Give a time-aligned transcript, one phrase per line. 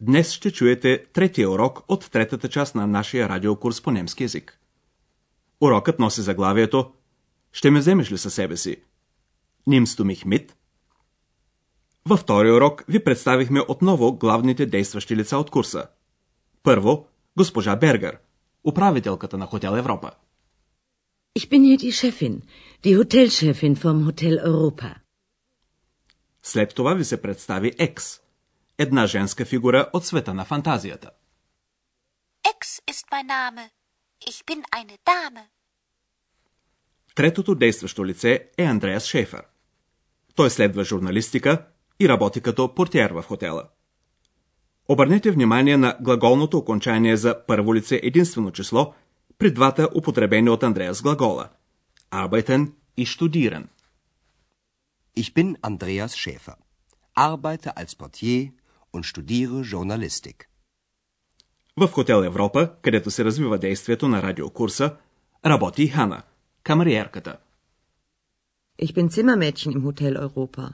[0.00, 4.58] днес ще чуете третия урок от третата част на нашия радиокурс по немски язик.
[5.60, 6.92] Урокът носи заглавието
[7.52, 8.76] Ще ме вземеш ли със себе си?
[9.68, 10.52] Du mich mit?
[12.06, 15.86] Във втория урок ви представихме отново главните действащи лица от курса.
[16.62, 17.06] Първо,
[17.36, 18.18] госпожа Бергер,
[18.64, 20.10] управителката на Хотел Европа.
[21.38, 22.34] Ich bin hier die Chefin,
[22.84, 24.94] die Hotelchefin vom Hotel Europa.
[26.42, 28.20] След това ви се представи Екс,
[28.78, 31.10] една женска фигура от света на фантазията.
[32.44, 33.70] Ex ist mein Name.
[34.30, 35.40] Ich bin eine Dame.
[37.14, 39.42] Третото действащо лице е Андреас Шейфер.
[40.34, 41.66] Той следва журналистика
[42.00, 43.64] и работи като портиер в хотела.
[44.88, 48.94] Обърнете внимание на глаголното окончание за първо лице единствено число
[49.38, 51.48] при двата употребени от Андреас глагола–
[52.10, 53.68] arbeiten и studieren.
[55.16, 56.56] Ich bin Andreas Schäfer,
[57.14, 58.52] arbeite als Portier
[58.92, 60.48] und studiere Journalistik.
[61.76, 64.96] В Хотел Европа, където се развива действието на радиокурса,
[65.46, 66.22] работи Хана,
[66.62, 67.38] камериерката.
[68.82, 70.72] Ich bin Zimmermädchen im Hotel Europa.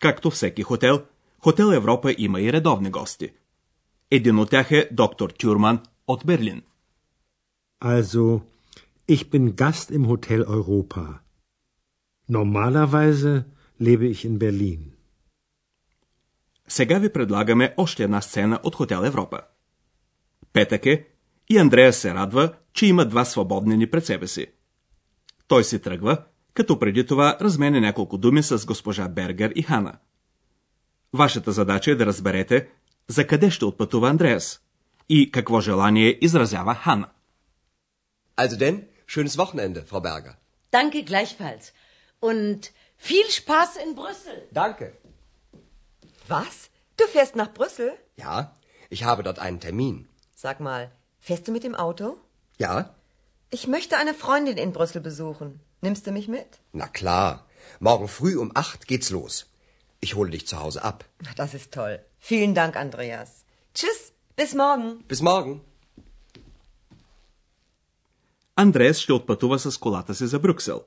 [0.00, 1.04] Както всеки хотел,
[1.38, 3.32] Хотел Европа има и редовни гости.
[4.10, 6.62] Един от тях е доктор Тюрман от Берлин.
[7.80, 8.40] Also,
[9.08, 11.20] ich bin Gast im Hotel Europa.
[12.28, 13.44] Normalerweise
[13.80, 14.97] lebe ich in Berlin.
[16.68, 19.40] Сега ви предлагаме още една сцена от Хотел Европа.
[20.52, 21.06] Петък е
[21.48, 24.46] и Андрея се радва, че има два свободни ни пред себе си.
[25.48, 26.22] Той си тръгва,
[26.54, 29.98] като преди това разменя няколко думи с госпожа Бергер и Хана.
[31.12, 32.68] Вашата задача е да разберете
[33.08, 34.60] за къде ще отпътува Андреас
[35.08, 37.08] и какво желание изразява Хана.
[38.36, 38.76] Also denn,
[39.08, 40.34] schönes Wochenende, Frau Berger.
[40.72, 41.72] Danke gleichfalls.
[42.22, 42.60] Und
[43.08, 44.38] viel Spaß in Brüssel.
[44.52, 44.86] Danke.
[46.27, 46.55] Was?
[46.97, 47.89] Du fährst nach Brüssel?
[48.15, 48.35] Ja,
[48.89, 50.07] ich habe dort einen Termin.
[50.35, 52.17] Sag mal, fährst du mit dem Auto?
[52.57, 52.73] Ja?
[53.49, 55.59] Ich möchte eine Freundin in Brüssel besuchen.
[55.81, 56.49] Nimmst du mich mit?
[56.71, 57.45] Na klar.
[57.79, 59.33] Morgen früh um acht geht's los.
[60.05, 61.05] Ich hole dich zu Hause ab.
[61.35, 61.99] Das ist toll.
[62.19, 63.29] Vielen Dank, Andreas.
[63.75, 63.99] Tschüss,
[64.35, 65.03] bis morgen.
[65.07, 65.61] Bis morgen.
[68.55, 70.83] Андреас ще отпътува с колата си за Брюксел,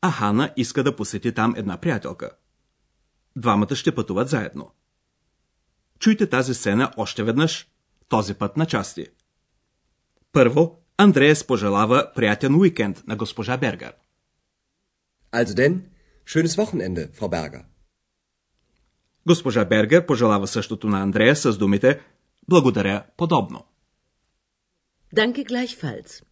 [0.00, 2.30] а Хана иска да посети там една приятелка.
[3.35, 4.71] Двамата ще пътуват заедно.
[5.99, 7.67] Чуйте тази сцена още веднъж,
[8.09, 9.07] този път на части.
[10.31, 13.93] Първо, Андреас пожелава приятен уикенд на госпожа Бергер.
[15.33, 15.81] Also denn,
[16.25, 17.63] schönes Wochenende, Frau Berger.
[19.27, 22.01] Госпожа Бергер пожелава същото на Андрея с думите
[22.47, 23.65] Благодаря подобно.
[25.15, 26.23] Danke gleichfalls.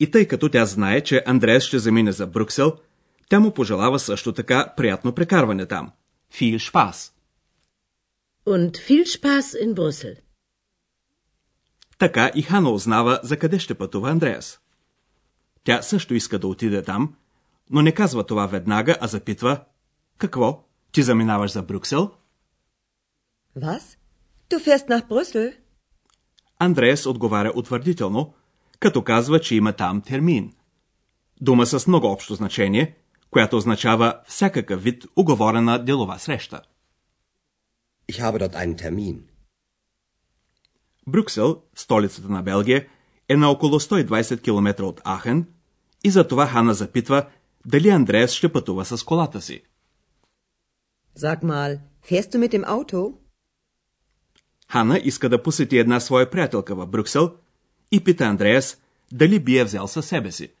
[0.00, 2.76] И тъй като тя знае, че Андреас ще замине за Брюксел,
[3.28, 5.92] тя му пожелава също така приятно прекарване там.
[6.32, 7.12] Viel Spaß!
[8.46, 10.16] Und viel Spaß in Brüssel.
[11.98, 14.60] Така и Хана узнава за къде ще пътува Андреас.
[15.64, 17.14] Тя също иска да отиде там,
[17.70, 19.64] но не казва това веднага, а запитва
[20.18, 20.64] Какво?
[20.92, 22.10] Ти заминаваш за Брюксел?
[23.56, 23.98] Was?
[24.50, 25.56] Du fährst nach Brüssel?
[26.58, 28.34] Андреас отговаря утвърдително,
[28.80, 30.52] като казва, че има там термин.
[31.40, 32.96] Дума с много общо значение,
[33.30, 36.60] която означава всякакъв вид уговорена делова среща.
[38.12, 39.18] Ich habe dort einen Termin.
[41.06, 42.86] Брюксел, столицата на Белгия,
[43.28, 45.46] е на около 120 км от Ахен
[46.04, 47.26] и затова Хана запитва
[47.66, 49.62] дали Андреас ще пътува с колата си.
[51.16, 53.14] Sag mal, fährst du mit dem Auto?
[54.72, 57.34] Хана иска да посети една своя приятелка в Брюксел
[57.92, 58.76] и пита Андреас
[59.12, 60.52] дали би я взел със себе си.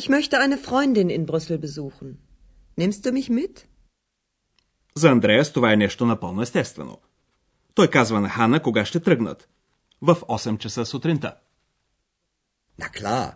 [0.00, 2.08] Ich möchte eine Freundin in Brüssel besuchen.
[2.80, 3.66] Nimmst du mich mit?
[4.94, 6.98] За Андреас това е нещо напълно естествено.
[7.74, 9.48] Той казва на Хана кога ще тръгнат.
[10.02, 11.36] В 8 часа сутринта.
[12.80, 13.32] Na klar.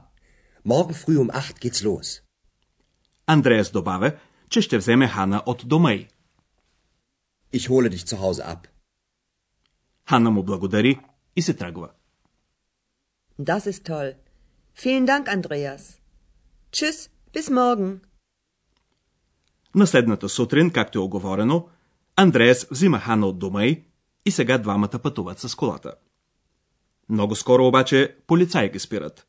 [0.67, 2.23] Morgen früh um acht geht's los.
[3.26, 4.17] Андреас добавя,
[4.49, 6.09] че ще вземе Хана от дома й.
[7.55, 8.67] Ich hole dich zu Hause ab.
[10.09, 11.00] Хана му благодари
[11.37, 11.91] и се тръгва.
[13.41, 14.14] Das ist toll.
[14.76, 16.01] Vielen Dank, Andreas.
[16.72, 18.00] Tschüss, bis morgen.
[19.74, 21.69] На следната сутрин, както е оговорено,
[22.16, 23.84] Андреас взима Хана от дома й
[24.26, 25.94] и сега двамата пътуват с колата.
[27.08, 29.26] Много скоро обаче полицаи ги спират.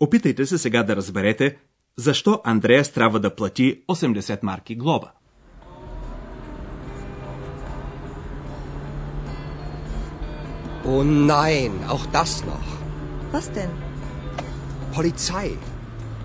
[0.00, 1.58] Опитайте се сега да разберете,
[1.96, 5.12] защо Андреас трябва да плати 80 марки глоба.
[10.84, 12.68] Oh nein, auch das noch.
[13.32, 13.72] Was denn?
[14.94, 15.79] Polizei.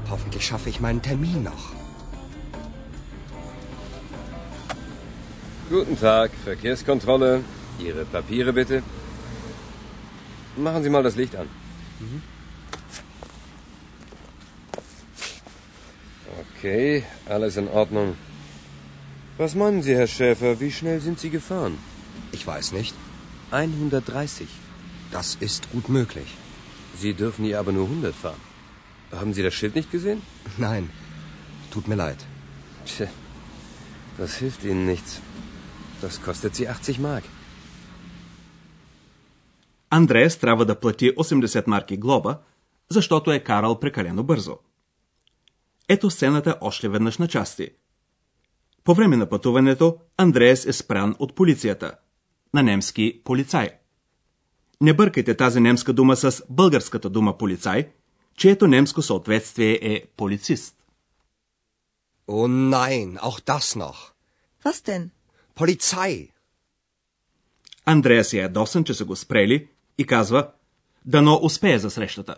[0.10, 1.74] Hoffentlich schaffe ich meinen Termin noch.
[5.70, 7.44] Guten Tag, Verkehrskontrolle.
[7.80, 8.84] Ihre Papiere bitte.
[10.56, 11.50] Machen Sie mal das Licht an.
[16.58, 18.16] Okay, alles in Ordnung.
[19.38, 21.78] Was meinen Sie, Herr Schäfer, wie schnell sind Sie gefahren?
[22.32, 22.96] Ich weiß nicht.
[23.52, 24.48] 130.
[25.12, 26.38] Das ist gut möglich.
[26.98, 28.55] Sie dürfen hier aber nur 100 fahren.
[29.12, 30.22] Haben Sie das Schild nicht gesehen?
[30.58, 30.90] Nein,
[31.72, 32.20] tut mir leid.
[32.86, 33.08] Tja,
[34.18, 35.22] das hilft Ihnen nichts.
[36.02, 37.24] Das kostet Sie 80 Mark.
[39.90, 42.38] Андреас трябва да плати 80 марки глоба,
[42.90, 44.58] защото е карал прекалено бързо.
[45.90, 47.70] Ето сцената още веднъж на части.
[48.84, 51.96] По време на пътуването Андреас е спрян от полицията.
[52.54, 53.70] На немски полицай.
[54.82, 57.90] Не бъркайте тази немска дума с българската дума полицай,
[58.38, 60.76] чието немско съответствие е полицист.
[62.28, 64.12] Oh nein, auch das noch.
[64.64, 65.10] Was denn?
[65.56, 66.32] Polizei.
[67.86, 69.68] Андреас е ядосан, че са го спрели
[69.98, 70.52] и казва,
[71.06, 72.36] дано успее за срещата.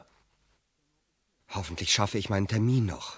[1.55, 3.17] Hoffentlich schaffe ich meinen Termin noch.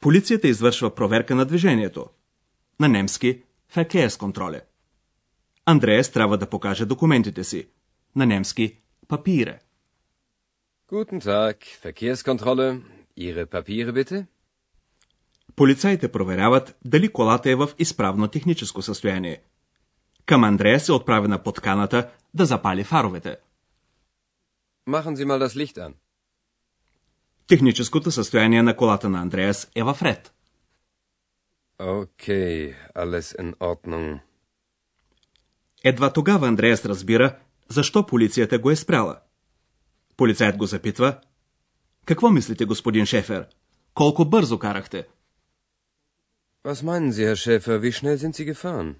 [0.00, 2.06] Полицията извършва проверка на движението.
[2.80, 3.42] На немски
[3.74, 4.60] Verkehrskontrolle.
[5.66, 7.68] Андреас трябва да покаже документите си.
[8.16, 8.78] На немски
[9.08, 9.60] папире.
[10.90, 12.80] Guten Tag, Verkehrskontrolle.
[13.16, 14.26] Ihre Papiere bitte?
[15.56, 19.42] Полицаите проверяват дали колата е в изправно техническо състояние.
[20.26, 23.36] Към Андреас е отправена подканата да запали фаровете.
[24.88, 25.92] Machen Sie mal das Licht an.
[27.46, 30.32] Техническото състояние на колата на Андреас е в ред.
[31.78, 34.20] Okay, alles in Ordnung.
[35.84, 37.36] Едва тогава Андреас разбира,
[37.68, 39.20] защо полицията го е спряла.
[40.20, 41.16] Полицаят го запитва.
[42.04, 43.46] Какво мислите, господин Шефер?
[43.94, 45.06] Колко бързо карахте?
[46.64, 48.94] Was meinen Sie, Herr Schäfer, wie schnell sind Sie gefahren?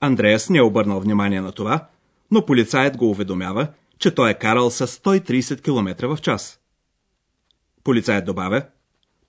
[0.00, 1.88] Андреас не е обърнал внимание на това,
[2.30, 3.68] но полицаят го уведомява,
[3.98, 6.60] че той е карал с 130 км в час.
[7.84, 8.66] Полицаят добавя,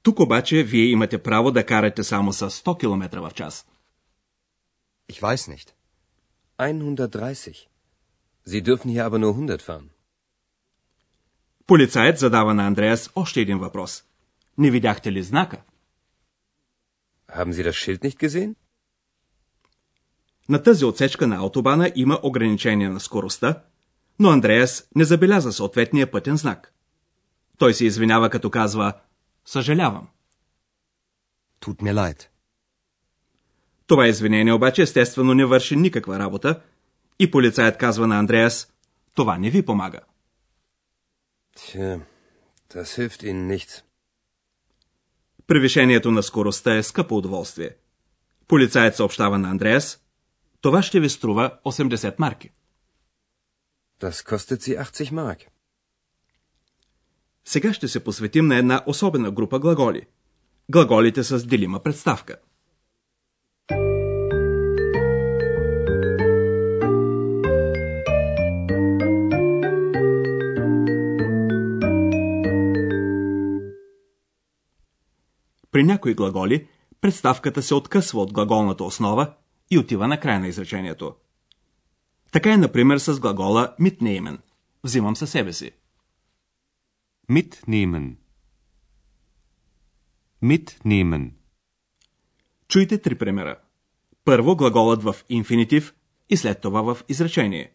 [0.04, 3.68] тук обаче вие имате право да карате само с 100 км в час.
[5.12, 5.74] Ich weiß nicht.
[6.58, 7.68] 130.
[8.48, 9.97] Sie dürfen hier aber nur 100 fahren.
[11.68, 14.04] Полицаят задава на Андреас още един въпрос.
[14.58, 15.62] Не видяхте ли знака?
[17.36, 18.56] Haben Sie das Schild nicht gesehen?
[20.50, 23.64] На тази отсечка на автобана има ограничение на скоростта,
[24.20, 26.74] но Андреас не забеляза съответния пътен знак.
[27.58, 28.94] Той се извинява като казва
[29.46, 30.08] «Съжалявам».
[31.62, 32.28] Tut mir leid.
[33.88, 36.62] Това извинение обаче естествено не върши никаква работа
[37.20, 38.74] и полицаят казва на Андреас
[39.14, 40.00] «Това не ви помага».
[41.58, 42.00] Tja,
[42.74, 43.84] das hilft Ihnen nichts.
[45.48, 47.76] Превишението на скоростта е скъпо удоволствие.
[48.48, 50.00] Полицаят съобщава на Андреас
[50.62, 52.52] «Това ще ви струва 80 марки».
[54.02, 55.48] Das kostet Sie 80 Mark.
[57.46, 60.08] Сега ще се посветим на една особена група глаголи.
[60.72, 62.38] Глаголите с делима представка.
[75.78, 76.68] При някои глаголи
[77.02, 79.34] представката се откъсва от глаголната основа
[79.72, 81.16] и отива на края на изречението.
[82.32, 84.40] Така е, например, с глагола mitnehmen.
[84.84, 85.72] Взимам със себе си.
[87.30, 88.16] Mitnehmen.
[90.44, 91.32] Mitnehmen.
[92.68, 93.60] Чуйте три примера.
[94.26, 95.96] Първо глаголът в инфинитив
[96.30, 97.72] и след това в изречение.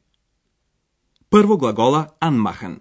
[1.31, 2.81] Първо глагола anmachen.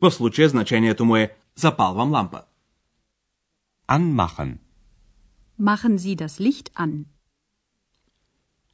[0.00, 2.47] В случая значението му е запалвам лампа.
[3.87, 4.59] Anmachen.
[5.57, 7.05] Machen Sie das Licht an.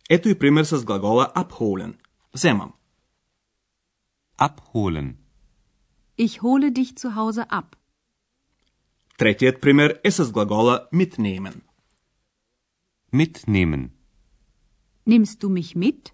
[0.09, 1.97] Ето и пример с глагола abholen.
[2.33, 2.73] Вземам.
[4.37, 5.17] Abholen.
[6.15, 7.75] Ich hole dich zu Hause ab.
[9.17, 11.61] Третият пример е с глагола mitnehmen.
[13.11, 13.91] Mitnehmen.
[15.05, 16.13] Nimmst du mich mit?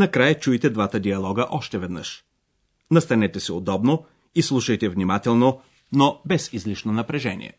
[0.00, 2.24] Накрая чуйте двата диалога още веднъж.
[2.90, 5.60] Настанете се удобно и слушайте внимателно,
[5.92, 7.52] но без излишно напрежение.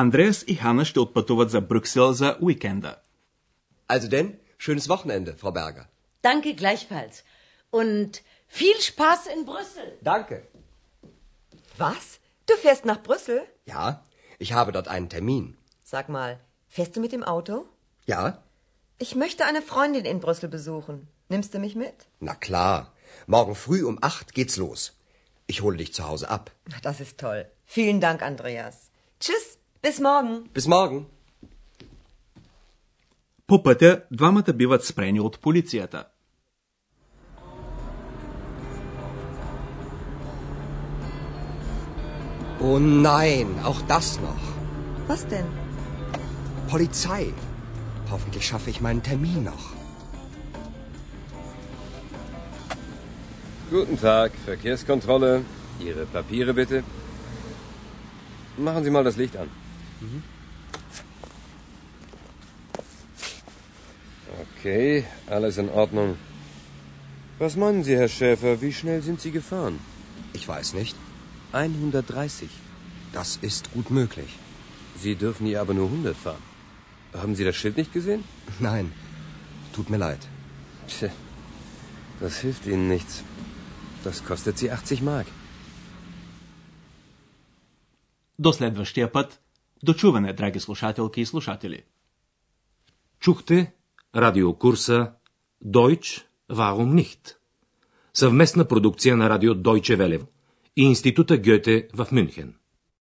[0.00, 2.96] Андреас и Хана ще отпътуват за Брюксел за уикенда.
[3.88, 5.86] Also denn, schönes Wochenende, Frau Berger.
[6.22, 7.16] Danke gleichfalls.
[7.80, 8.10] Und
[8.58, 9.88] viel Spaß in Brüssel.
[10.02, 10.36] Danke.
[11.78, 12.04] Was?
[12.48, 13.38] Du fährst nach Brüssel?
[13.74, 13.84] Ja,
[14.38, 15.56] ich habe dort einen Termin.
[15.92, 16.32] Sag mal,
[16.68, 17.54] fährst du mit dem Auto?
[18.06, 18.22] Ja?
[18.98, 20.96] Ich möchte eine Freundin in Brüssel besuchen.
[21.28, 21.96] Nimmst du mich mit?
[22.20, 22.92] Na klar.
[23.26, 24.80] Morgen früh um acht geht's los.
[25.46, 26.44] Ich hole dich zu Hause ab.
[26.82, 27.40] Das ist toll.
[27.64, 28.76] Vielen Dank, Andreas.
[29.20, 30.48] Tschüss, bis morgen.
[30.54, 31.04] Bis morgen.
[33.46, 36.04] По пътя двамата биват спрени от полицията.
[42.60, 44.44] Oh nein, auch das noch.
[45.08, 45.48] Was denn?
[46.70, 47.24] Polizei.
[48.10, 49.64] Hoffentlich schaffe ich meinen Termin noch.
[53.70, 55.32] Guten Tag, Verkehrskontrolle.
[55.80, 56.82] Ihre Papiere bitte.
[58.56, 59.48] Machen Sie mal das Licht an.
[64.44, 66.16] Okay, alles in Ordnung.
[67.38, 69.78] Was meinen Sie, Herr Schäfer, wie schnell sind Sie gefahren?
[70.32, 70.96] Ich weiß nicht.
[71.52, 72.50] 130.
[73.12, 74.32] Das ist gut möglich.
[75.02, 76.42] Sie dürfen hier aber nur 100 fahren.
[77.12, 78.24] Haben Sie das Schild nicht gesehen?
[78.58, 78.92] Nein,
[79.72, 80.22] tut mir leid.
[80.88, 81.10] Tja,
[82.20, 83.22] das hilft Ihnen nichts.
[84.04, 85.26] Das kostet Sie 80 Mark.
[88.38, 89.38] До следващия път.
[89.83, 91.83] До чуване, драги слушателки и слушатели.
[93.19, 93.73] Чухте
[94.15, 95.13] радиокурса
[95.65, 97.35] Deutsch, warum nicht?
[98.13, 100.27] Съвместна продукция на радио Deutsche Welle
[100.75, 102.60] и Института Гьоте в Мюнхен.